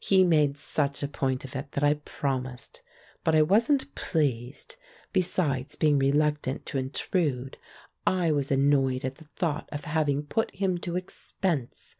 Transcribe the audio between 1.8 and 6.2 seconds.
I promised. But I wasn't pleased. Besides being